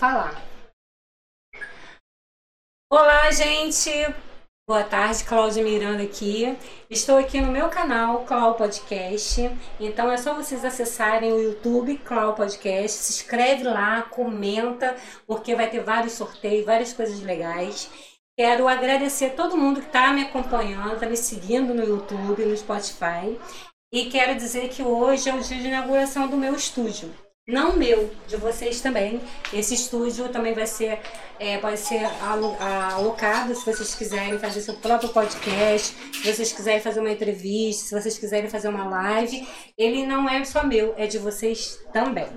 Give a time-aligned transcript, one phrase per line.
[0.00, 0.42] falar.
[2.90, 3.90] Olá, gente!
[4.66, 6.56] Boa tarde, Cláudia Miranda aqui.
[6.88, 9.42] Estou aqui no meu canal, Clau Podcast.
[9.78, 12.96] Então é só vocês acessarem o YouTube, Clau Podcast.
[12.96, 17.90] Se inscreve lá, comenta, porque vai ter vários sorteios, várias coisas legais.
[18.38, 23.38] Quero agradecer todo mundo que está me acompanhando, está me seguindo no YouTube, no Spotify.
[23.92, 27.12] E quero dizer que hoje é o dia de inauguração do meu estúdio
[27.46, 29.20] não meu, de vocês também.
[29.52, 31.00] Esse estúdio também vai ser,
[31.38, 32.04] é, pode ser
[32.92, 38.00] alocado se vocês quiserem fazer seu próprio podcast, se vocês quiserem fazer uma entrevista, se
[38.00, 39.46] vocês quiserem fazer uma live.
[39.76, 42.28] Ele não é só meu, é de vocês também,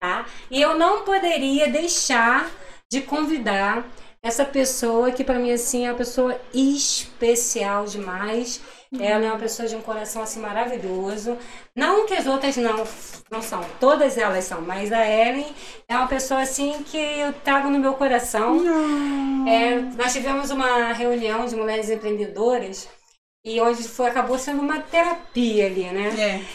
[0.00, 0.26] tá?
[0.50, 2.50] E eu não poderia deixar
[2.90, 3.88] de convidar
[4.24, 8.60] essa pessoa que para mim assim é uma pessoa especial demais
[9.00, 11.36] ela é uma pessoa de um coração assim maravilhoso.
[11.74, 12.84] Não que as outras não,
[13.30, 15.46] não são, todas elas são, mas a Ellen
[15.88, 18.60] é uma pessoa assim que eu trago no meu coração.
[19.48, 22.88] É, nós tivemos uma reunião de mulheres empreendedoras
[23.44, 26.08] e onde foi, acabou sendo uma terapia ali, né?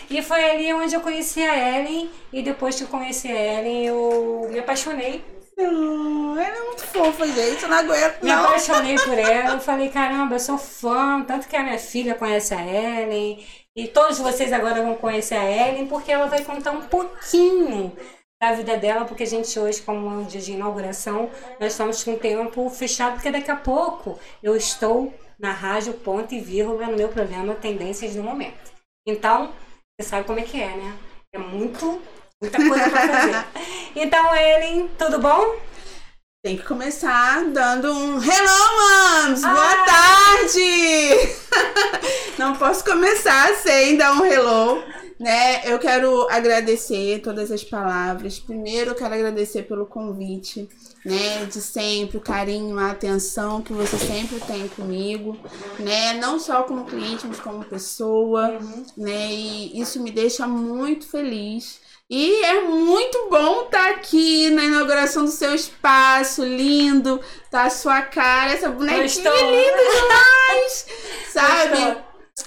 [0.09, 0.13] É.
[0.13, 3.85] E foi ali onde eu conheci a Ellen e depois que eu conheci a Ellen
[3.85, 5.23] eu me apaixonei
[5.59, 7.63] ela é muito fofa, gente.
[7.63, 9.55] Eu não aguento, Me apaixonei por ela.
[9.55, 11.23] Eu falei, caramba, eu sou fã.
[11.23, 13.45] Tanto que a minha filha conhece a Ellen.
[13.75, 17.95] E todos vocês agora vão conhecer a Ellen, porque ela vai contar um pouquinho
[18.41, 21.29] da vida dela, porque a gente hoje, como é um dia de inauguração,
[21.59, 26.33] nós estamos com o tempo fechado, porque daqui a pouco eu estou na rádio ponto
[26.33, 28.71] e vírgula no meu programa Tendências do Momento.
[29.05, 29.53] Então,
[29.99, 30.97] você sabe como é que é, né?
[31.33, 32.01] É muito
[32.41, 33.45] Muita coisa pra fazer.
[34.01, 35.57] então, Ellen, tudo bom?
[36.41, 39.43] Tem que começar dando um Hello, Moms!
[39.43, 39.53] Ah.
[39.53, 41.35] Boa tarde!
[42.39, 44.81] Não posso começar sem dar um hello,
[45.19, 45.69] né?
[45.69, 48.39] Eu quero agradecer todas as palavras.
[48.39, 50.69] Primeiro, eu quero agradecer pelo convite,
[51.05, 51.43] né?
[51.43, 55.37] De sempre, o carinho, a atenção que você sempre tem comigo,
[55.77, 56.13] né?
[56.13, 58.85] Não só como cliente, mas como pessoa, uhum.
[58.95, 59.29] né?
[59.29, 61.81] E isso me deixa muito feliz.
[62.09, 67.21] E é muito bom estar tá aqui na inauguração do seu espaço, lindo,
[67.51, 69.31] tá a sua cara, essa bonequinha estou...
[69.31, 70.87] linda demais,
[71.31, 71.97] sabe?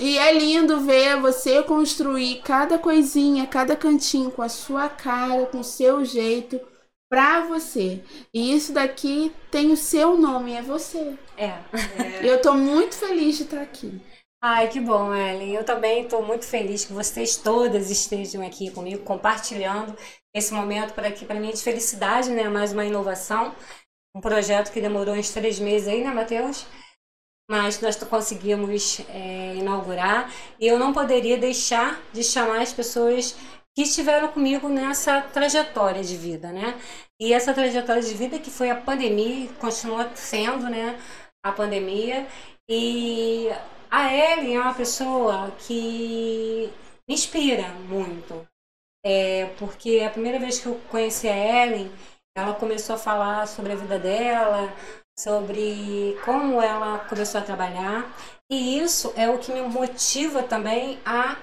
[0.00, 5.60] E é lindo ver você construir cada coisinha, cada cantinho com a sua cara, com
[5.60, 6.60] o seu jeito
[7.08, 8.02] pra você.
[8.34, 11.14] E isso daqui tem o seu nome, é você.
[11.36, 11.44] É.
[11.44, 12.20] é.
[12.22, 14.00] Eu tô muito feliz de estar tá aqui.
[14.44, 15.54] Ai, que bom, Ellen.
[15.54, 19.96] Eu também estou muito feliz que vocês todas estejam aqui comigo, compartilhando
[20.34, 22.48] esse momento para aqui, para mim, de felicidade, né?
[22.48, 23.54] Mais uma inovação.
[24.16, 26.66] Um projeto que demorou uns três meses aí, né, Matheus?
[27.48, 30.28] Mas nós conseguimos é, inaugurar.
[30.58, 33.36] E eu não poderia deixar de chamar as pessoas
[33.76, 36.80] que estiveram comigo nessa trajetória de vida, né?
[37.20, 40.98] E essa trajetória de vida que foi a pandemia, continua sendo, né?
[41.44, 42.26] A pandemia.
[42.68, 43.48] E
[43.92, 46.72] a Ellen é uma pessoa que
[47.06, 48.48] me inspira muito.
[49.04, 51.92] É, porque a primeira vez que eu conheci a Ellen,
[52.34, 54.72] ela começou a falar sobre a vida dela,
[55.18, 58.10] sobre como ela começou a trabalhar.
[58.50, 61.36] E isso é o que me motiva também a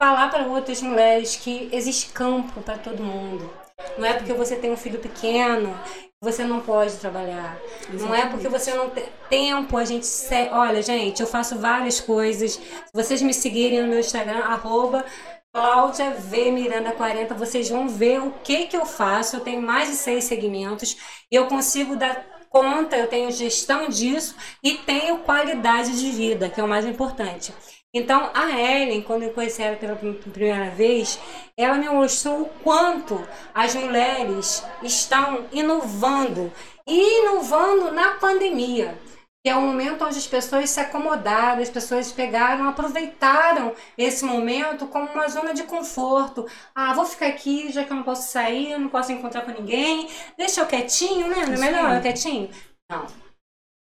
[0.00, 3.52] falar para outras mulheres que existe campo para todo mundo.
[3.96, 5.74] Não é porque você tem um filho pequeno
[6.20, 7.56] você não pode trabalhar.
[7.92, 8.02] Exatamente.
[8.02, 10.06] Não é porque você não tem tempo, a gente.
[10.06, 10.48] Se...
[10.50, 12.52] Olha, gente, eu faço várias coisas.
[12.52, 15.04] Se vocês me seguirem no meu Instagram, arroba
[15.52, 19.36] Cláudia V Miranda 40, vocês vão ver o que que eu faço.
[19.36, 20.96] Eu tenho mais de seis segmentos
[21.30, 26.60] e eu consigo dar conta, eu tenho gestão disso e tenho qualidade de vida, que
[26.60, 27.52] é o mais importante.
[27.94, 31.18] Então, a Ellen, quando eu conheci ela pela primeira vez,
[31.56, 36.52] ela me mostrou o quanto as mulheres estão inovando
[36.86, 38.98] e inovando na pandemia.
[39.42, 44.86] Que é um momento onde as pessoas se acomodaram, as pessoas pegaram, aproveitaram esse momento
[44.88, 46.46] como uma zona de conforto.
[46.74, 50.08] Ah, vou ficar aqui, já que eu não posso sair, não posso encontrar com ninguém,
[50.36, 51.46] deixa eu quietinho, né?
[51.46, 52.50] Não é melhor eu quietinho?
[52.90, 53.27] Não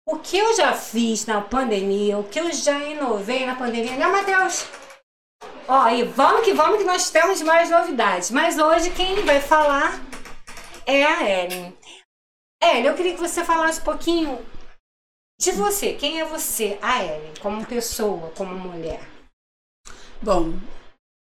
[0.09, 4.07] o que eu já fiz na pandemia, o que eu já inovei na pandemia, né,
[4.07, 4.67] Matheus?
[5.69, 8.31] Ó, e vamos que vamos que nós temos mais novidades.
[8.31, 10.01] Mas hoje quem vai falar
[10.87, 11.77] é a Ellen.
[12.63, 14.39] Ellen, eu queria que você falasse um pouquinho
[15.39, 15.93] de você.
[15.93, 19.07] Quem é você, a Ellen, como pessoa, como mulher?
[20.23, 20.55] Bom,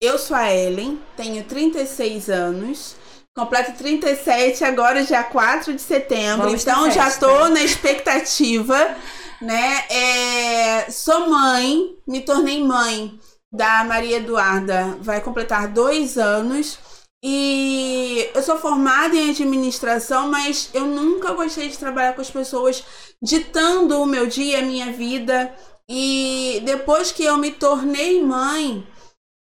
[0.00, 2.96] eu sou a Ellen, tenho 36 anos.
[3.38, 6.46] Completo 37 agora, dia 4 de setembro.
[6.46, 8.96] Vamos então já tô na expectativa,
[9.40, 9.84] né?
[9.88, 13.16] É, sou mãe, me tornei mãe
[13.52, 14.98] da Maria Eduarda.
[15.00, 16.80] Vai completar dois anos.
[17.22, 22.82] E eu sou formada em administração, mas eu nunca gostei de trabalhar com as pessoas
[23.22, 25.54] ditando o meu dia, a minha vida.
[25.88, 28.84] E depois que eu me tornei mãe,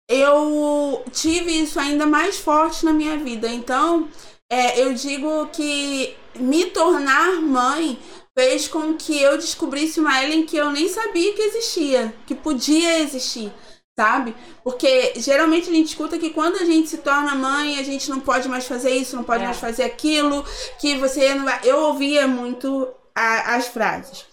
[0.10, 3.48] eu tive isso ainda mais forte na minha vida.
[3.48, 4.10] Então,
[4.50, 8.00] é, eu digo que me tornar mãe
[8.38, 13.00] fez com que eu descobrisse uma Ellen que eu nem sabia que existia, que podia
[13.00, 13.52] existir,
[14.00, 14.36] sabe?
[14.64, 18.20] Porque geralmente a gente escuta que quando a gente se torna mãe, a gente não
[18.20, 19.48] pode mais fazer isso, não pode é.
[19.48, 20.46] mais fazer aquilo,
[20.80, 21.60] que você não vai.
[21.64, 24.26] Eu ouvia muito a, as frases.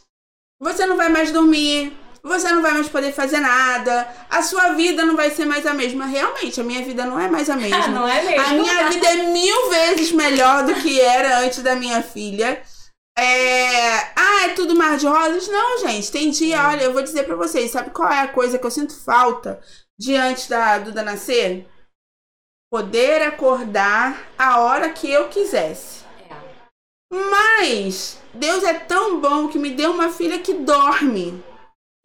[0.61, 5.05] Você não vai mais dormir, você não vai mais poder fazer nada, a sua vida
[5.05, 6.07] não vai ser mais a mesma.
[6.07, 7.89] Realmente, a minha vida não é mais a mesma.
[7.89, 8.47] não é mesmo?
[8.47, 12.63] A minha vida é mil vezes melhor do que era antes da minha filha.
[13.17, 13.97] É...
[14.17, 15.47] Ah, é tudo mar de rosas?
[15.49, 16.11] Não, gente.
[16.11, 18.71] Tem dia, olha, eu vou dizer para vocês, sabe qual é a coisa que eu
[18.71, 19.61] sinto falta
[19.99, 21.69] diante da Duda nascer?
[22.73, 26.05] Poder acordar a hora que eu quisesse.
[26.31, 26.35] É.
[27.13, 31.45] Mas Deus é tão bom que me deu uma filha que dorme.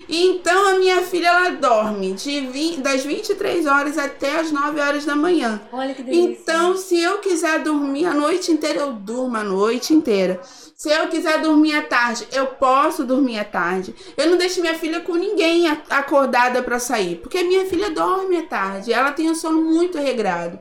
[0.08, 5.06] Então a minha filha ela dorme de 20, das 23 horas até as 9 horas
[5.06, 5.62] da manhã.
[5.72, 6.42] Olha que delícia.
[6.42, 10.42] Então, se eu quiser dormir a noite inteira, eu durmo a noite inteira.
[10.76, 13.94] Se eu quiser dormir à tarde, eu posso dormir à tarde.
[14.18, 18.44] Eu não deixo minha filha com ninguém acordada para sair, porque minha filha dorme à
[18.44, 18.94] tarde.
[18.94, 20.58] Ela tem um sono muito regrado.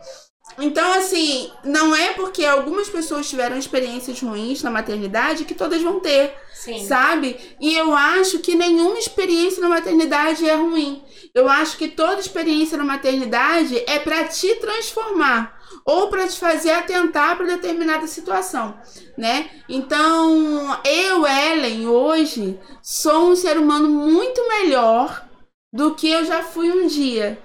[0.56, 6.00] Então, assim, não é porque algumas pessoas tiveram experiências ruins na maternidade que todas vão
[6.00, 6.84] ter, Sim.
[6.84, 7.36] sabe?
[7.60, 11.02] E eu acho que nenhuma experiência na maternidade é ruim.
[11.34, 16.70] Eu acho que toda experiência na maternidade é para te transformar ou para te fazer
[16.72, 18.78] atentar para determinada situação,
[19.16, 19.48] né?
[19.68, 25.24] Então, eu, Ellen, hoje sou um ser humano muito melhor
[25.72, 27.38] do que eu já fui um dia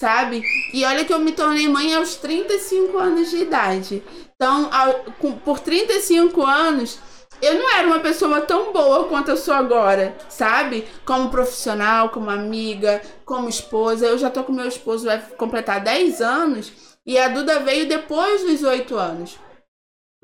[0.00, 0.42] sabe?
[0.72, 4.02] E olha que eu me tornei mãe aos 35 anos de idade.
[4.34, 6.98] Então, ao, com, por 35 anos,
[7.40, 10.86] eu não era uma pessoa tão boa quanto eu sou agora, sabe?
[11.04, 14.06] Como profissional, como amiga, como esposa.
[14.06, 16.72] Eu já tô com meu esposo, vai completar 10 anos.
[17.06, 19.38] E a Duda veio depois dos 8 anos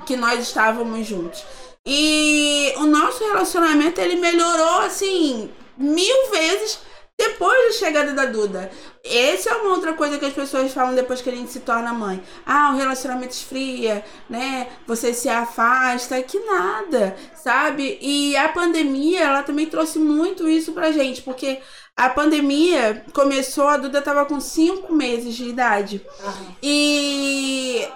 [0.06, 1.44] que nós estávamos juntos.
[1.86, 6.78] E o nosso relacionamento, ele melhorou, assim, mil vezes
[7.20, 8.70] depois da chegada da Duda.
[9.04, 11.92] Essa é uma outra coisa que as pessoas falam depois que a gente se torna
[11.92, 12.22] mãe.
[12.44, 14.68] Ah, o relacionamento esfria, né?
[14.86, 17.98] Você se afasta, que nada, sabe?
[18.00, 21.60] E a pandemia, ela também trouxe muito isso pra gente, porque
[21.96, 26.04] a pandemia começou, a Duda tava com cinco meses de idade.
[26.22, 26.54] Uhum.
[26.62, 27.86] E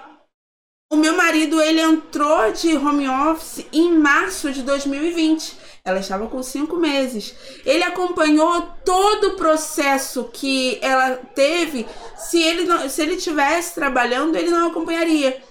[0.95, 5.59] o meu marido, ele entrou de home office em março de 2020.
[5.85, 7.35] Ela estava com cinco meses.
[7.67, 11.85] Ele acompanhou todo o processo que ela teve.
[12.17, 15.43] Se ele não, se ele tivesse trabalhando, ele não acompanharia.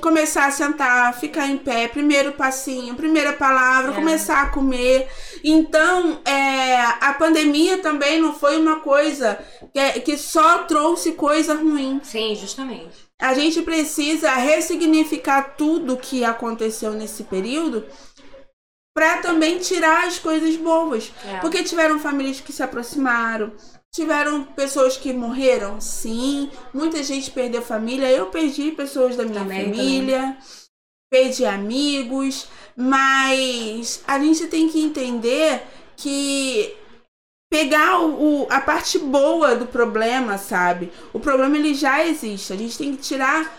[0.00, 3.94] Começar a sentar, ficar em pé, primeiro passinho, primeira palavra, é.
[3.94, 5.08] começar a comer.
[5.44, 9.38] Então, é, a pandemia também não foi uma coisa
[9.72, 12.00] que, que só trouxe coisa ruim.
[12.02, 13.06] Sim, justamente.
[13.20, 17.86] A gente precisa ressignificar tudo que aconteceu nesse período
[18.92, 21.12] para também tirar as coisas boas.
[21.24, 21.38] É.
[21.38, 23.52] Porque tiveram famílias que se aproximaram,
[23.96, 26.50] tiveram pessoas que morreram, sim.
[26.72, 28.10] Muita gente perdeu família.
[28.10, 30.36] Eu perdi pessoas da minha também, família, também.
[31.10, 32.46] perdi amigos,
[32.76, 35.62] mas a gente tem que entender
[35.96, 36.76] que
[37.50, 40.92] pegar o, o, a parte boa do problema, sabe?
[41.14, 42.52] O problema ele já existe.
[42.52, 43.50] A gente tem que tirar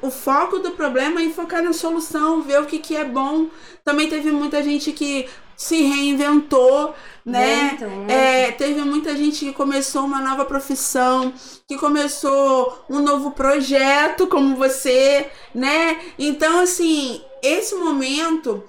[0.00, 3.48] o foco do problema e focar na solução, ver o que, que é bom.
[3.84, 5.28] Também teve muita gente que
[5.60, 7.64] se reinventou, né?
[7.64, 8.10] Muito, muito.
[8.10, 11.34] É, teve muita gente que começou uma nova profissão,
[11.68, 16.00] que começou um novo projeto, como você, né?
[16.18, 18.64] Então, assim, esse momento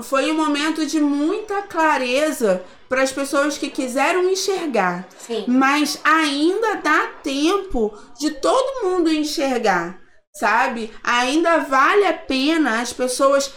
[0.00, 5.06] foi um momento de muita clareza para as pessoas que quiseram enxergar.
[5.18, 5.44] Sim.
[5.46, 10.00] Mas ainda dá tempo de todo mundo enxergar
[10.34, 10.90] sabe?
[11.04, 13.52] Ainda vale a pena as pessoas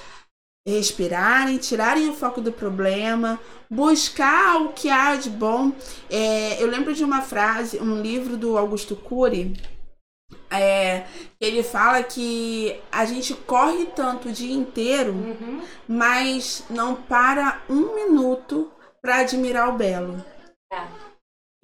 [0.68, 5.72] respirarem, tirarem o foco do problema, buscar o que há de bom.
[6.10, 9.54] É, eu lembro de uma frase, um livro do Augusto Cury,
[10.50, 11.06] é,
[11.40, 15.62] ele fala que a gente corre tanto o dia inteiro, uhum.
[15.88, 20.24] mas não para um minuto para admirar o belo.
[20.72, 21.05] É.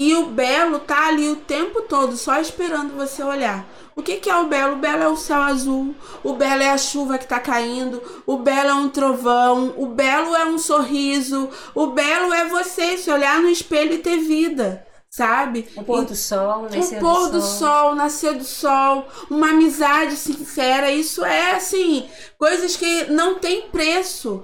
[0.02, 3.64] E o belo tá ali o tempo todo, só esperando você olhar.
[3.96, 4.74] O que, que é o belo?
[4.74, 5.94] O belo é o céu azul,
[6.24, 10.36] o belo é a chuva que tá caindo, o belo é um trovão, o belo
[10.36, 15.70] é um sorriso, o belo é você se olhar no espelho e ter vida, sabe?
[15.78, 17.60] O pôr do sol, nascer o pôr do sol.
[17.60, 24.44] sol, nascer do sol, uma amizade sincera, isso é assim, coisas que não tem preço.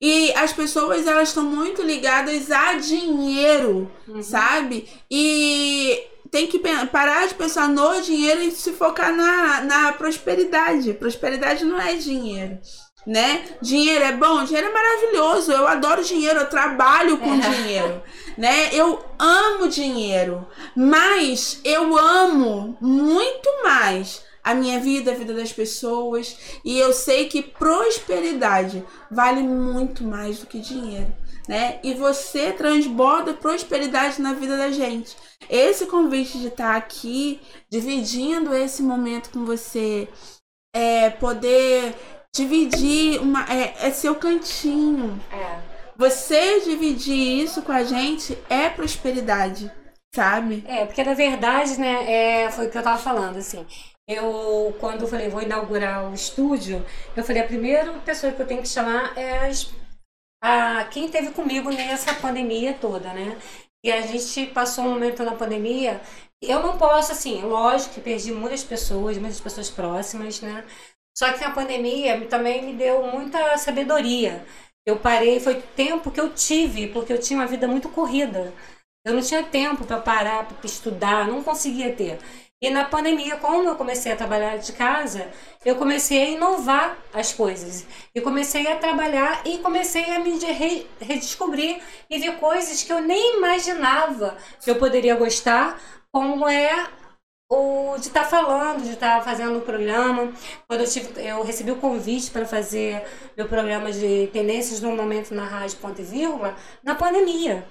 [0.00, 4.22] E as pessoas elas estão muito ligadas a dinheiro, uhum.
[4.22, 4.88] sabe?
[5.10, 6.00] E
[6.30, 6.60] tem que
[6.92, 10.92] parar de pensar no dinheiro e se focar na, na prosperidade.
[10.94, 12.58] Prosperidade não é dinheiro
[13.08, 13.42] né?
[13.62, 15.50] Dinheiro é bom, dinheiro é maravilhoso.
[15.50, 17.38] Eu adoro dinheiro, eu trabalho com é.
[17.48, 18.02] dinheiro,
[18.36, 18.68] né?
[18.72, 26.58] Eu amo dinheiro, mas eu amo muito mais a minha vida, a vida das pessoas,
[26.64, 31.12] e eu sei que prosperidade vale muito mais do que dinheiro,
[31.46, 31.78] né?
[31.82, 35.14] E você transborda prosperidade na vida da gente.
[35.50, 40.08] Esse convite de estar aqui, dividindo esse momento com você,
[40.74, 41.94] é poder
[42.34, 43.44] dividir uma.
[43.52, 45.20] É, é seu cantinho.
[45.30, 45.58] É.
[45.94, 49.70] Você dividir isso com a gente é prosperidade,
[50.14, 50.64] sabe?
[50.66, 53.66] É, porque na verdade, né, é, foi o que eu tava falando, assim.
[54.08, 56.84] Eu, quando eu falei, vou inaugurar o estúdio,
[57.14, 59.70] eu falei, a primeira pessoa que eu tenho que chamar é as,
[60.42, 63.38] a, quem teve comigo nessa pandemia toda, né?
[63.84, 66.00] E a gente passou um momento na pandemia.
[66.42, 70.64] Eu não posso, assim, lógico que perdi muitas pessoas, muitas pessoas próximas, né?
[71.16, 74.44] Só que a pandemia também me deu muita sabedoria.
[74.86, 78.54] Eu parei, foi tempo que eu tive, porque eu tinha uma vida muito corrida.
[79.04, 82.18] Eu não tinha tempo para parar, para estudar, não conseguia ter.
[82.60, 85.30] E na pandemia, como eu comecei a trabalhar de casa,
[85.64, 87.86] eu comecei a inovar as coisas.
[88.12, 90.36] E comecei a trabalhar e comecei a me
[91.00, 96.88] redescobrir e ver coisas que eu nem imaginava que eu poderia gostar, como é
[97.48, 100.32] o de estar tá falando, de estar tá fazendo o programa.
[100.66, 103.04] Quando eu, tive, eu recebi o convite para fazer
[103.36, 107.64] meu programa de tendências no momento na rádio ponto e vírgula, na pandemia.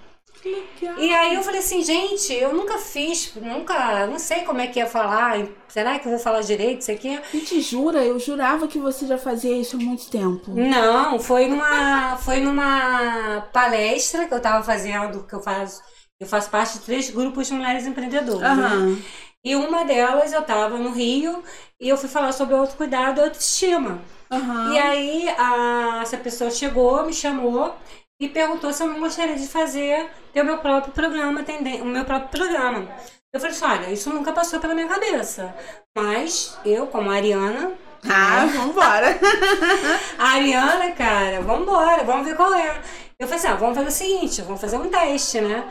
[0.44, 1.00] Legal.
[1.00, 4.79] E aí eu falei assim, gente, eu nunca fiz, nunca, não sei como é que
[4.79, 7.20] ia falar, será que eu vou falar direito isso aqui?
[7.32, 8.03] Gente, jura?
[8.03, 10.51] Eu jurava que você já fazia isso há muito tempo.
[10.51, 15.82] Não, foi numa, foi numa palestra que eu estava fazendo, que eu faço,
[16.20, 18.96] eu faço parte de três grupos de mulheres empreendedoras, uhum.
[18.96, 19.01] né?
[19.44, 21.41] E uma delas eu estava no Rio
[21.79, 24.01] e eu fui falar sobre autocuidado e autoestima.
[24.29, 24.74] Uhum.
[24.74, 27.74] E aí a, essa pessoa chegou, me chamou
[28.20, 31.46] e perguntou se eu não gostaria de fazer ter o meu próprio programa,
[31.82, 32.90] o meu próprio programa.
[33.34, 35.56] Eu falei assim, olha, isso nunca passou pela minha cabeça.
[35.96, 37.74] Mas eu, como Ariana.
[38.10, 38.54] Ah, né?
[38.58, 39.20] vambora!
[40.18, 42.82] a Ariana, cara, vambora, vamos ver qual é.
[43.20, 45.70] Eu falei assim, ah, vamos fazer o seguinte, vamos fazer um teste, né?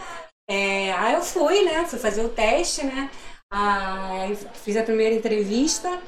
[0.48, 1.84] É, aí eu fui, né?
[1.86, 3.10] Fui fazer o teste, né?
[3.52, 4.26] Ah,
[4.64, 6.00] fiz a primeira entrevista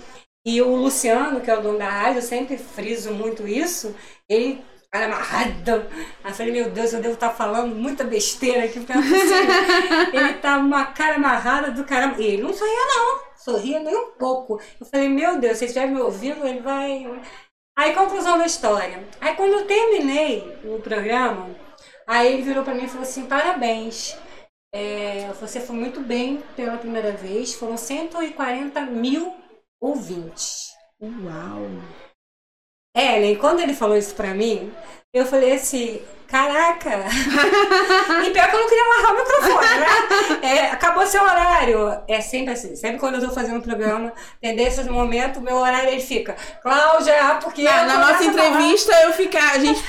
[0.46, 3.94] e o Luciano, que é o dono da rádio, eu sempre friso muito isso,
[4.28, 5.86] ele cara amarrado.
[6.24, 8.92] Aí eu falei, meu Deus, eu devo estar falando muita besteira aqui, porque
[10.16, 12.20] ele tá uma cara amarrada do caramba.
[12.20, 13.28] E ele não sorria, não.
[13.36, 14.60] Sorria nem um pouco.
[14.80, 17.06] Eu falei, meu Deus, se ele estiver me ouvindo, ele vai.
[17.76, 19.06] Aí, conclusão da história.
[19.20, 21.48] Aí, quando eu terminei o programa,
[22.06, 24.16] aí ele virou para mim e falou assim: parabéns.
[24.74, 27.54] É, você foi muito bem pela primeira vez.
[27.54, 29.34] Foram 140 mil
[29.80, 30.72] ouvintes.
[31.00, 32.07] Uau!
[32.98, 34.72] Ellen, quando ele falou isso pra mim,
[35.14, 36.90] eu falei assim, caraca!
[38.26, 40.48] e pior que eu não queria amarrar o microfone, né?
[40.48, 42.02] É, acabou seu horário.
[42.08, 45.90] É sempre assim, sempre quando eu tô fazendo um programa, tendências no momento, meu horário
[45.90, 47.62] ele fica, Cláudia, porque.
[47.62, 49.80] Na, na nossa entrevista eu ficar, a gente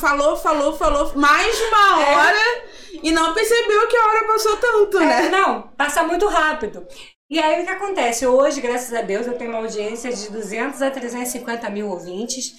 [0.00, 2.16] falou, falou, falou mais de uma é.
[2.16, 2.62] hora é.
[3.02, 5.28] e não percebeu que a hora passou tanto, é, né?
[5.30, 6.86] Não, passa muito rápido.
[7.30, 8.26] E aí o que acontece?
[8.26, 12.54] Hoje, graças a Deus, eu tenho uma audiência de 200 a 350 mil ouvintes.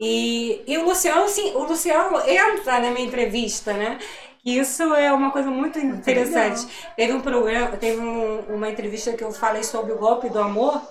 [0.00, 3.98] E, e o Luciano, sim, o Luciano entra na minha entrevista, né?
[4.44, 6.66] Isso é uma coisa muito interessante.
[6.96, 10.82] teve um programa, teve um, uma entrevista que eu falei sobre o golpe do amor,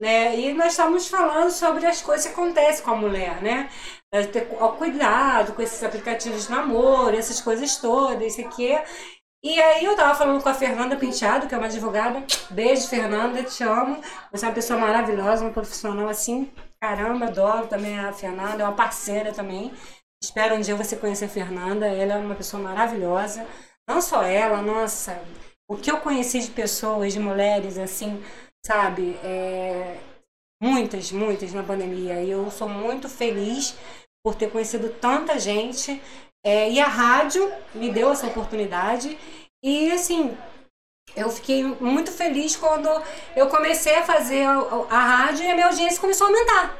[0.00, 0.38] né?
[0.38, 3.70] E nós estamos falando sobre as coisas que acontecem com a mulher, né?
[4.32, 4.46] Ter
[4.78, 8.76] cuidado com esses aplicativos de namoro, essas coisas todas, isso aqui.
[9.44, 12.24] E aí eu tava falando com a Fernanda Penteado, que é uma advogada.
[12.48, 14.00] Beijo, Fernanda, te amo.
[14.32, 16.50] Você é uma pessoa maravilhosa, uma profissional assim.
[16.80, 19.70] Caramba, adoro também a Fernanda, é uma parceira também.
[20.22, 23.46] Espero um dia você conhecer a Fernanda, ela é uma pessoa maravilhosa.
[23.86, 25.20] Não só ela, nossa,
[25.68, 28.24] o que eu conheci de pessoas, de mulheres, assim,
[28.66, 29.14] sabe?
[29.22, 29.98] É...
[30.62, 32.22] Muitas, muitas na pandemia.
[32.22, 33.76] E eu sou muito feliz
[34.24, 36.00] por ter conhecido tanta gente
[36.44, 39.18] é, e a rádio me deu essa oportunidade.
[39.64, 40.36] E assim,
[41.16, 42.88] eu fiquei muito feliz quando
[43.34, 46.76] eu comecei a fazer a, rádio e a minha audiência começou a aumentar.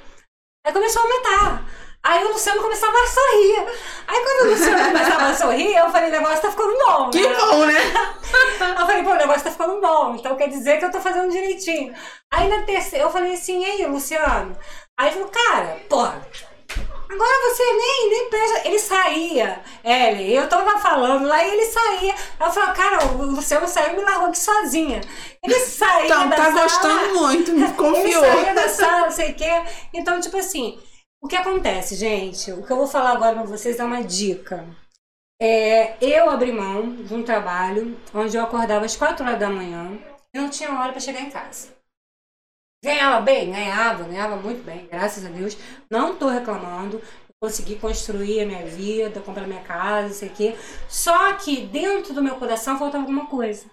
[0.67, 1.65] Aí começou a aumentar.
[2.03, 3.67] Aí o Luciano começava a sorrir.
[4.07, 7.11] Aí quando o Luciano começava a sorrir, eu falei, o negócio tá ficando bom.
[7.11, 7.35] Que né?
[7.35, 7.81] bom, né?
[8.79, 10.15] eu falei, pô, o negócio tá ficando bom.
[10.17, 11.95] Então quer dizer que eu tô fazendo direitinho.
[12.31, 14.55] Aí na terceira, eu falei assim, e aí, Luciano?
[14.99, 16.27] Aí ele falou, cara, porra,
[17.11, 18.69] Agora você nem, nem presta.
[18.69, 22.15] Ele saía, ele, eu tava falando lá e ele saía.
[22.41, 25.01] Eu falei, cara, o Luciano saiu e me largou aqui sozinha.
[25.43, 26.63] Ele saía Então, da tá sala.
[26.63, 28.25] gostando muito, me confiou.
[28.25, 29.51] Ele saía da sala, não sei o quê.
[29.93, 30.81] Então, tipo assim,
[31.23, 32.51] o que acontece, gente?
[32.53, 34.67] O que eu vou falar agora pra vocês é uma dica.
[35.41, 39.99] É, eu abri mão de um trabalho onde eu acordava às 4 horas da manhã
[40.33, 41.69] e não tinha hora para chegar em casa.
[42.85, 43.51] Ganhava bem?
[43.51, 45.57] Ganhava, ganhava muito bem, graças a Deus.
[45.91, 47.01] Não tô reclamando.
[47.41, 50.55] Consegui construir a minha vida, comprar minha casa, sei o quê.
[50.87, 53.65] Só que dentro do meu coração faltava alguma coisa.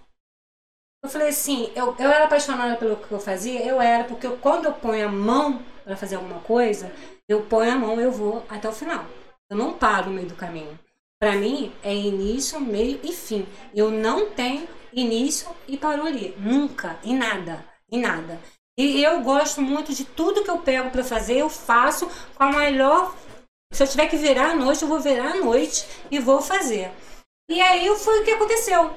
[1.04, 4.38] Eu falei assim, eu, eu era apaixonada pelo que eu fazia, eu era, porque eu,
[4.38, 6.90] quando eu ponho a mão para fazer alguma coisa,
[7.28, 9.06] eu ponho a mão eu vou até o final.
[9.50, 10.80] Eu não paro no meio do caminho.
[11.20, 13.46] Para mim é início, meio e fim.
[13.76, 16.34] Eu não tenho início e parou ali.
[16.38, 18.40] Nunca, em nada, em nada.
[18.78, 22.52] E eu gosto muito de tudo que eu pego para fazer, eu faço com a
[22.52, 23.16] melhor.
[23.74, 26.92] Se eu tiver que virar à noite, eu vou virar à noite e vou fazer.
[27.50, 28.96] E aí foi o que aconteceu.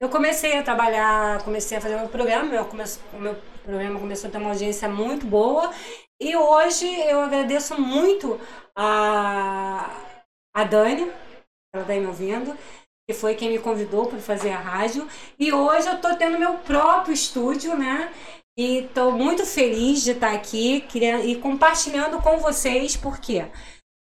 [0.00, 4.30] Eu comecei a trabalhar, comecei a fazer meu programa, meu, o meu programa começou a
[4.32, 5.72] ter uma audiência muito boa.
[6.20, 8.40] E hoje eu agradeço muito
[8.76, 9.90] a,
[10.54, 11.10] a Dani,
[11.72, 12.56] ela está me ouvindo,
[13.08, 15.06] que foi quem me convidou para fazer a rádio.
[15.38, 18.12] E hoje eu estou tendo meu próprio estúdio, né?
[18.56, 23.46] E estou muito feliz de estar aqui queria- e compartilhando com vocês, porque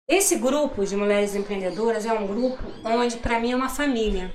[0.08, 4.34] esse grupo de mulheres empreendedoras é um grupo onde, para mim, é uma família.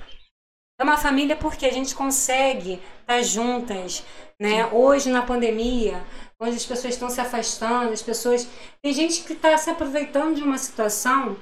[0.80, 4.04] É uma família porque a gente consegue estar juntas,
[4.40, 4.66] né?
[4.68, 6.02] Hoje, na pandemia,
[6.40, 8.48] onde as pessoas estão se afastando, as pessoas...
[8.82, 11.38] Tem gente que está se aproveitando de uma situação...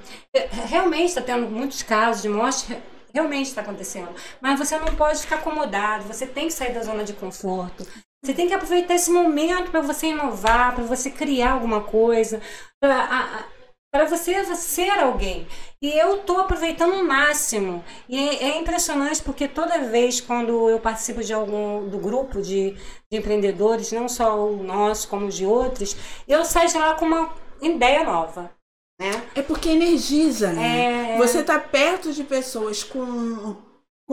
[0.67, 2.75] Realmente está tendo muitos casos de morte,
[3.13, 4.09] realmente está acontecendo.
[4.41, 7.87] Mas você não pode ficar acomodado, você tem que sair da zona de conforto.
[8.23, 12.41] Você tem que aproveitar esse momento para você inovar, para você criar alguma coisa,
[12.79, 15.45] para você ser alguém.
[15.81, 17.83] E eu estou aproveitando o máximo.
[18.07, 22.71] E é, é impressionante porque toda vez quando eu participo de algum do grupo de,
[23.11, 25.93] de empreendedores, não só o nosso, como os de outros,
[26.25, 28.49] eu saio de lá com uma ideia nova.
[29.01, 29.11] Né?
[29.35, 31.15] É porque energiza, né?
[31.15, 33.57] É, Você tá perto de pessoas com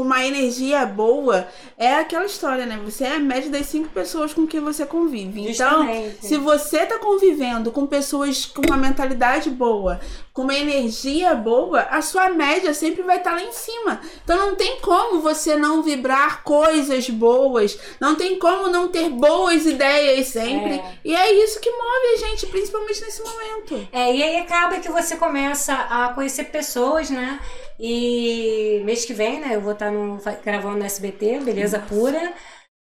[0.03, 1.47] uma energia boa.
[1.77, 2.79] É aquela história, né?
[2.85, 5.51] Você é a média das cinco pessoas com quem você convive.
[5.51, 6.27] Então, justamente.
[6.27, 10.01] se você tá convivendo com pessoas com uma mentalidade boa,
[10.33, 14.01] com uma energia boa, a sua média sempre vai estar lá em cima.
[14.25, 19.67] Então não tem como você não vibrar coisas boas, não tem como não ter boas
[19.67, 20.75] ideias sempre.
[20.75, 20.99] É.
[21.05, 23.89] E é isso que move a gente, principalmente nesse momento.
[23.93, 27.41] É, e aí acaba que você começa a conhecer pessoas, né?
[27.83, 32.33] E mês que vem, né, eu vou estar no, gravando no SBT, Beleza Pura.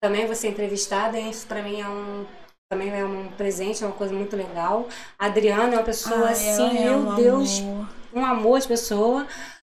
[0.01, 2.25] Também vou ser entrevistada, isso pra mim é um
[2.71, 4.87] também é um presente, é uma coisa muito legal.
[5.19, 7.87] A Adriana é uma pessoa Ai, assim, é meu um Deus, amor.
[8.13, 9.27] um amor de pessoa.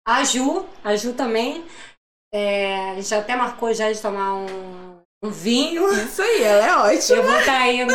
[0.07, 1.65] A Ju, a Ju também.
[2.33, 4.84] é, a gente até marcou já de tomar um,
[5.25, 5.91] um vinho.
[5.91, 7.17] Isso aí, ela é ótima.
[7.17, 7.93] Eu vou estar indo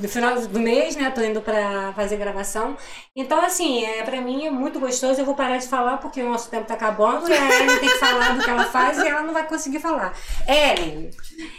[0.00, 1.10] no final do mês, né?
[1.10, 2.76] Tô indo pra fazer gravação.
[3.14, 5.20] Então, assim, é, pra mim é muito gostoso.
[5.20, 7.88] Eu vou parar de falar porque o nosso tempo tá acabando e a Ellen tem
[7.88, 10.14] que falar do que ela faz e ela não vai conseguir falar.
[10.48, 11.10] Ellen,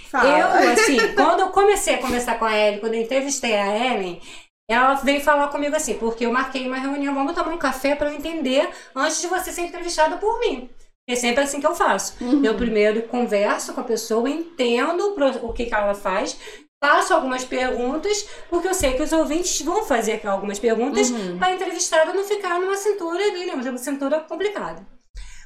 [0.09, 0.39] Fala.
[0.39, 4.21] eu, assim, quando eu comecei a conversar com a Ellen, quando eu entrevistei a Ellen,
[4.67, 8.09] ela veio falar comigo assim, porque eu marquei uma reunião, vamos tomar um café pra
[8.09, 10.69] eu entender antes de você ser entrevistada por mim.
[11.07, 12.15] É sempre assim que eu faço.
[12.23, 12.43] Uhum.
[12.45, 16.37] Eu primeiro converso com a pessoa, entendo o que, que ela faz,
[16.83, 21.37] faço algumas perguntas, porque eu sei que os ouvintes vão fazer algumas perguntas Uhum.
[21.37, 23.53] para a entrevistada não ficar numa cintura ali, né?
[23.53, 24.85] Uma cintura complicada.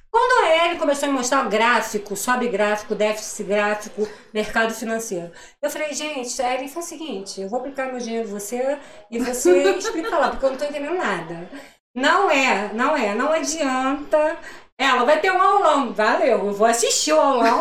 [0.10, 5.70] Quando a Ellen começou a me mostrar gráfico, sobe gráfico, déficit gráfico, mercado financeiro, eu
[5.70, 8.80] falei, gente, a Ellen faz o seguinte, eu vou aplicar meu dinheiro em você
[9.12, 11.50] e você explica lá, porque eu não tô entendendo nada.
[11.98, 14.38] Não é, não é, não adianta.
[14.80, 17.60] Ela vai ter um aulão, valeu, eu vou assistir o aulão,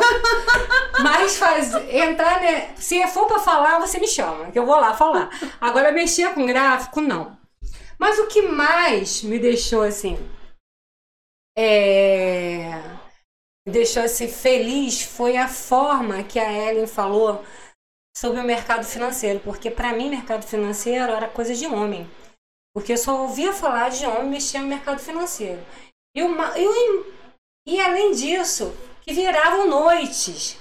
[1.02, 4.94] mas faz, entrar, né, se for pra falar, você me chama, que eu vou lá
[4.94, 5.30] falar.
[5.58, 7.34] Agora, mexer com gráfico, não.
[7.98, 10.18] Mas o que mais me deixou assim,
[11.56, 12.78] é,
[13.66, 17.42] me deixou assim feliz foi a forma que a Ellen falou
[18.14, 22.06] sobre o mercado financeiro, porque para mim mercado financeiro era coisa de homem,
[22.76, 25.64] porque eu só ouvia falar de homem mexer no mercado financeiro.
[26.14, 27.06] E, uma, e, o-
[27.66, 30.58] e além disso, que viravam noites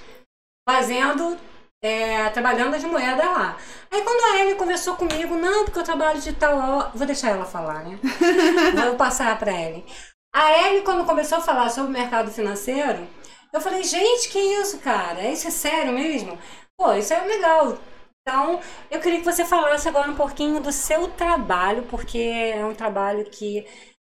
[0.69, 1.37] fazendo
[1.83, 3.57] é, trabalhando de moeda lá.
[3.91, 6.91] Aí quando a Ellen conversou comigo, não, porque eu trabalho de tal.
[6.95, 7.99] Vou deixar ela falar, né?
[8.73, 9.85] Vou passar para Ellen.
[10.33, 13.07] A Ellen, quando começou a falar sobre o mercado financeiro,
[13.53, 15.27] eu falei, gente, que isso, cara?
[15.29, 16.39] Isso é sério mesmo?
[16.77, 17.77] Pô, isso é legal.
[18.27, 18.59] Então,
[18.89, 23.23] eu queria que você falasse agora um pouquinho do seu trabalho, porque é um trabalho
[23.29, 23.67] que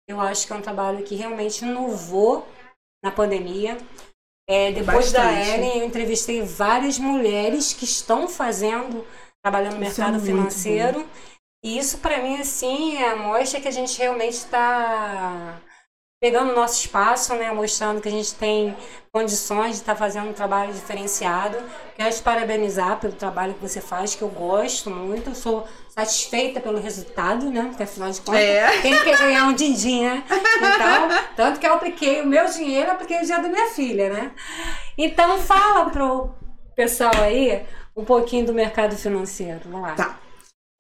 [0.08, 2.44] eu acho que é um trabalho que realmente inovou
[3.04, 3.78] na pandemia.
[4.48, 5.14] É, depois Bastante.
[5.14, 9.06] da Ellen, eu entrevistei várias mulheres que estão fazendo,
[9.44, 11.08] trabalhando no mercado é financeiro.
[11.64, 15.60] E isso, para mim, assim, é, mostra que a gente realmente está
[16.20, 18.76] pegando o nosso espaço, né, mostrando que a gente tem
[19.10, 21.56] condições de estar tá fazendo um trabalho diferenciado.
[21.96, 26.60] Quero te parabenizar pelo trabalho que você faz, que eu gosto muito, eu sou satisfeita
[26.60, 28.82] pelo resultado, né, porque afinal de contas, é.
[28.82, 30.22] quem quer ganhar um din-din, né?
[30.28, 34.32] Então, tanto que eu apliquei o meu dinheiro, apliquei o dinheiro da minha filha, né?
[34.98, 36.34] Então, fala pro
[36.76, 37.64] pessoal aí
[37.96, 39.94] um pouquinho do mercado financeiro, vamos lá.
[39.94, 40.18] Tá.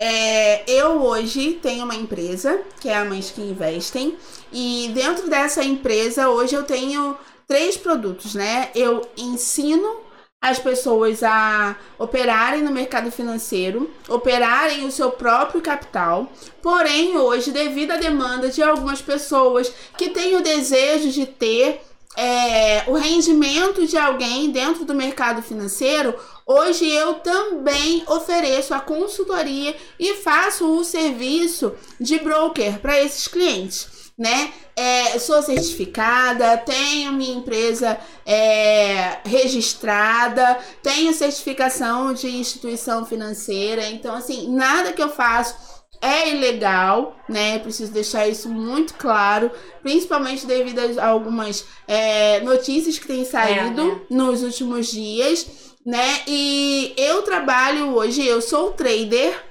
[0.02, 4.16] É, eu hoje tenho uma empresa, que é a Mães que Investem,
[4.50, 8.70] e dentro dessa empresa hoje eu tenho três produtos, né?
[8.74, 10.00] Eu ensino
[10.42, 16.32] as pessoas a operarem no mercado financeiro, operarem o seu próprio capital.
[16.62, 21.82] Porém, hoje, devido à demanda de algumas pessoas que têm o desejo de ter
[22.16, 29.74] é, o rendimento de alguém dentro do mercado financeiro, hoje eu também ofereço a consultoria
[29.98, 34.00] e faço o serviço de broker para esses clientes.
[34.18, 34.52] Né?
[34.76, 44.54] É, sou certificada, tenho minha empresa é, registrada, tenho certificação de instituição financeira, então assim,
[44.54, 45.69] nada que eu faço
[46.00, 47.58] é ilegal, né?
[47.58, 49.50] Preciso deixar isso muito claro,
[49.82, 54.00] principalmente devido a algumas é, notícias que têm saído é, né?
[54.10, 55.46] nos últimos dias,
[55.84, 56.22] né?
[56.26, 59.50] E eu trabalho hoje, eu sou trader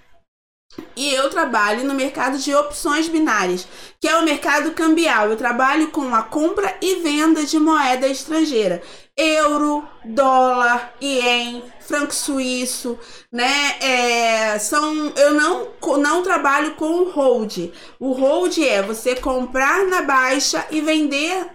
[0.96, 3.68] e eu trabalho no mercado de opções binárias,
[4.00, 5.30] que é o mercado cambial.
[5.30, 8.82] Eu trabalho com a compra e venda de moeda estrangeira
[9.20, 12.98] euro, dólar, ien, franco suíço,
[13.32, 13.76] né?
[13.82, 17.72] É, são, eu não, não trabalho com o hold.
[18.00, 21.48] O hold é você comprar na baixa e vender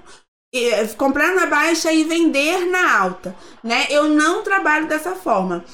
[0.97, 3.87] comprar na baixa e vender na alta, né?
[3.91, 5.65] Eu não trabalho dessa forma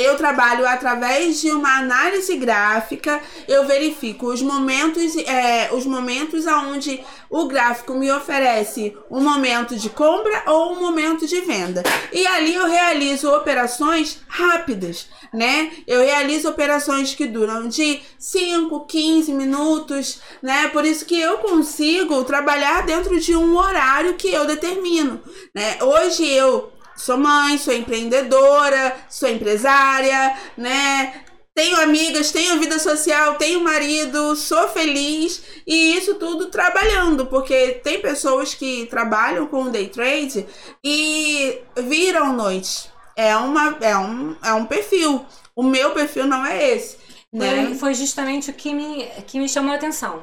[0.00, 7.00] eu trabalho através de uma análise gráfica, eu verifico os momentos, é, os momentos onde
[7.28, 11.82] o gráfico me oferece um momento de compra ou um momento de venda.
[12.12, 15.70] E ali eu realizo operações rápidas, né?
[15.86, 20.68] Eu realizo operações que duram de 5, 15 minutos, né?
[20.68, 25.20] Por isso que eu consigo trabalhar dentro de um horário que eu determino,
[25.54, 25.78] né?
[25.82, 31.24] Hoje eu sou mãe, sou empreendedora, sou empresária, né?
[31.54, 38.00] Tenho amigas, tenho vida social, tenho marido, sou feliz e isso tudo trabalhando, porque tem
[38.00, 40.46] pessoas que trabalham com day trade
[40.84, 42.88] e viram noite.
[43.16, 45.24] É, uma, é, um, é um perfil.
[45.54, 46.96] O meu perfil não é esse.
[47.32, 47.66] Né?
[47.66, 50.22] Foi, foi justamente o que me, que me chamou a atenção.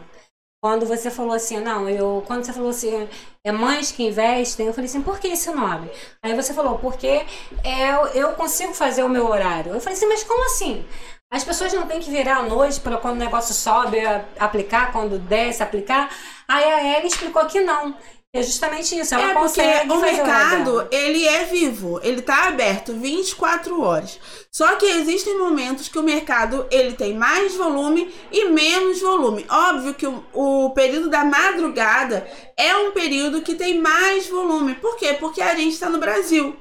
[0.62, 2.24] Quando você falou assim, não, eu.
[2.26, 3.08] Quando você falou assim,
[3.44, 5.90] é mães que investem, eu falei assim, por que esse nome?
[6.22, 7.26] Aí você falou, porque
[7.64, 9.74] é, eu consigo fazer o meu horário.
[9.74, 10.86] Eu falei assim, mas como assim?
[11.32, 14.00] As pessoas não têm que virar à noite para quando o negócio sobe
[14.40, 16.10] aplicar, quando desce aplicar.
[16.48, 17.96] Aí a Ellie explicou que não.
[18.40, 23.82] É justamente isso, ela é porque o mercado, ele é vivo, ele tá aberto 24
[23.82, 24.20] horas.
[24.52, 29.46] Só que existem momentos que o mercado, ele tem mais volume e menos volume.
[29.50, 34.76] Óbvio que o, o período da madrugada é um período que tem mais volume.
[34.76, 35.14] Por quê?
[35.20, 36.56] Porque a gente está no Brasil.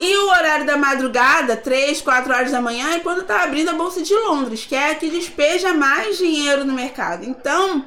[0.00, 3.74] E o horário da madrugada, 3, 4 horas da manhã, é quando tá abrindo a
[3.74, 7.24] Bolsa de Londres, que é a que despeja mais dinheiro no mercado.
[7.24, 7.84] Então,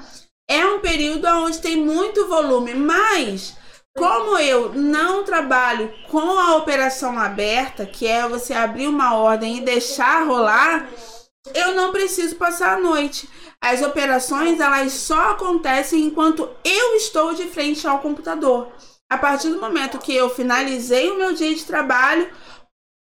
[0.48, 3.56] é um período onde tem muito volume, mas
[3.98, 9.62] como eu não trabalho com a operação aberta, que é você abrir uma ordem e
[9.62, 10.88] deixar rolar,
[11.54, 13.28] eu não preciso passar a noite.
[13.60, 18.72] As operações elas só acontecem enquanto eu estou de frente ao computador.
[19.10, 22.30] A partir do momento que eu finalizei o meu dia de trabalho,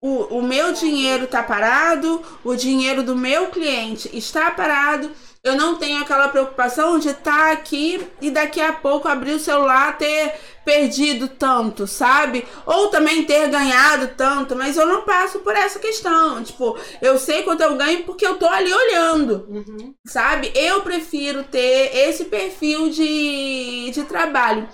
[0.02, 5.10] o, o meu dinheiro está parado, o dinheiro do meu cliente está parado
[5.42, 9.40] eu não tenho aquela preocupação de estar tá aqui e daqui a pouco abrir o
[9.40, 12.44] celular ter perdido tanto, sabe?
[12.66, 16.44] Ou também ter ganhado tanto, mas eu não passo por essa questão.
[16.44, 19.94] Tipo, eu sei quanto eu ganho porque eu tô ali olhando, uhum.
[20.06, 20.52] sabe?
[20.54, 24.68] Eu prefiro ter esse perfil de, de trabalho.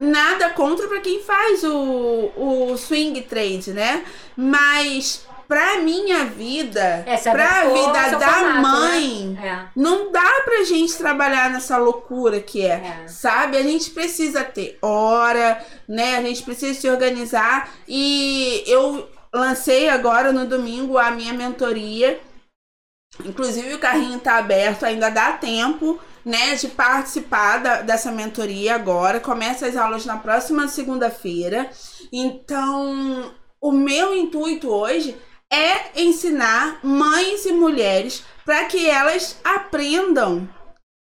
[0.00, 4.04] Nada contra para quem faz o, o swing trade, né?
[4.36, 9.68] Mas pra minha vida, É, se pra ao vida da formato, mãe, né?
[9.76, 13.08] não dá pra gente trabalhar nessa loucura que é, É.
[13.08, 13.56] sabe?
[13.56, 16.16] A gente precisa ter hora, né?
[16.16, 17.70] A gente precisa se organizar.
[17.86, 22.18] E eu lancei agora no domingo a minha mentoria.
[23.24, 29.20] Inclusive o carrinho tá aberto, ainda dá tempo, né, de participar da- dessa mentoria agora.
[29.20, 31.70] Começa as aulas na próxima segunda-feira.
[32.12, 35.16] Então, o meu intuito hoje
[35.56, 40.48] é ensinar mães e mulheres para que elas aprendam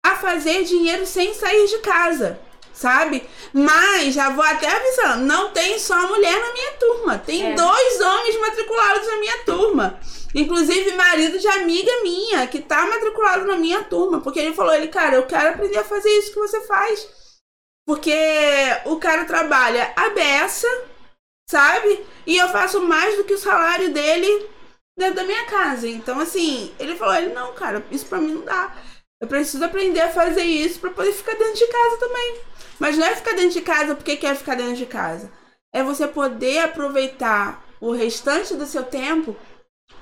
[0.06, 2.39] a fazer dinheiro sem sair de casa,
[2.73, 3.23] sabe?
[3.54, 7.56] Mas já vou até avisando, não tem só mulher na minha turma, tem É.
[7.56, 9.99] dois homens matriculados na minha turma.
[10.34, 14.88] Inclusive marido de amiga minha que tá matriculado na minha turma, porque ele falou, ele,
[14.88, 17.06] cara, eu quero aprender a fazer isso que você faz.
[17.86, 18.15] Porque
[18.86, 20.67] o cara trabalha a beça,
[21.51, 21.99] sabe?
[22.25, 24.47] E eu faço mais do que o salário dele
[24.97, 25.85] dentro da minha casa.
[25.87, 28.73] Então, assim, ele falou, ele, não, cara, isso pra mim não dá.
[29.19, 32.39] Eu preciso aprender a fazer isso pra poder ficar dentro de casa também.
[32.79, 35.29] Mas não é ficar dentro de casa porque quer ficar dentro de casa.
[35.73, 39.35] É você poder aproveitar o restante do seu tempo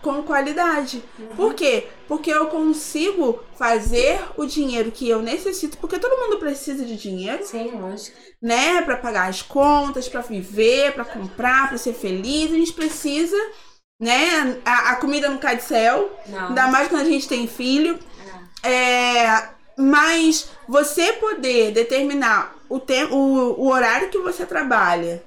[0.01, 1.03] com qualidade.
[1.35, 1.87] Por quê?
[2.07, 7.45] Porque eu consigo fazer o dinheiro que eu necessito, porque todo mundo precisa de dinheiro,
[7.45, 8.17] Sim, lógico.
[8.41, 12.51] né, Pra pagar as contas, pra viver, pra comprar, pra ser feliz.
[12.51, 13.37] A gente precisa,
[14.01, 14.59] né?
[14.65, 16.47] A, a comida não cai do céu, Não.
[16.49, 17.99] ainda mais quando a gente tem filho.
[18.63, 18.69] É.
[18.69, 25.23] É, mas você poder determinar o, tempo, o, o horário que você trabalha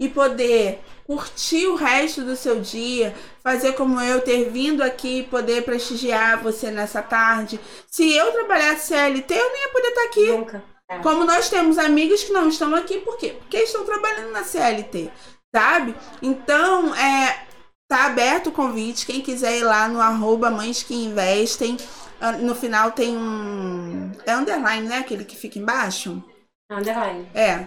[0.00, 5.64] e poder curtir o resto do seu dia, fazer como eu ter vindo aqui, poder
[5.64, 7.58] prestigiar você nessa tarde.
[7.90, 10.26] Se eu trabalhasse CLT, eu não ia poder estar aqui.
[10.26, 10.64] Nunca.
[10.90, 10.98] É.
[10.98, 13.30] Como nós temos amigos que não estão aqui, por quê?
[13.38, 15.10] Porque estão trabalhando na CLT,
[15.54, 15.94] sabe?
[16.20, 17.46] Então, é,
[17.90, 19.06] tá aberto o convite.
[19.06, 21.78] Quem quiser ir lá no arroba Mães que Investem.
[22.20, 24.12] ah, No final tem um.
[24.26, 24.98] É underline, né?
[24.98, 26.22] Aquele que fica embaixo?
[26.70, 27.30] Underline.
[27.34, 27.66] É.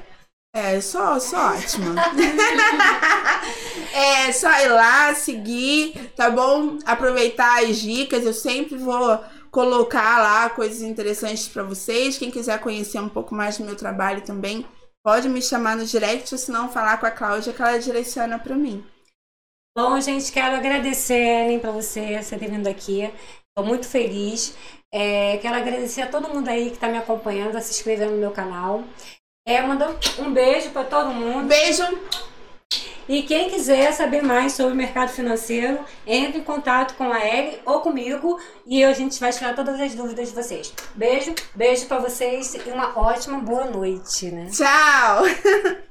[0.54, 1.96] É, só, só ótima.
[3.94, 6.78] é, só ir lá, seguir, tá bom?
[6.86, 8.26] Aproveitar as dicas.
[8.26, 9.18] Eu sempre vou
[9.50, 12.18] colocar lá coisas interessantes pra vocês.
[12.18, 14.66] Quem quiser conhecer um pouco mais do meu trabalho também,
[15.04, 18.38] pode me chamar no direct ou se não falar com a Cláudia que ela direciona
[18.38, 18.86] pra mim.
[19.78, 23.04] Bom, gente, quero agradecer, Ellen, para você, você ter vindo aqui.
[23.04, 24.54] Estou muito feliz.
[24.94, 28.18] É, quero agradecer a todo mundo aí que está me acompanhando, a se inscrever no
[28.18, 28.84] meu canal.
[29.52, 31.46] É, mandando um beijo para todo mundo.
[31.46, 31.84] beijo!
[33.10, 37.60] E quem quiser saber mais sobre o mercado financeiro, entre em contato com a Ellen
[37.66, 40.74] ou comigo e a gente vai tirar todas as dúvidas de vocês.
[40.96, 44.48] Beijo, beijo para vocês e uma ótima boa noite, né?
[44.50, 45.26] Tchau!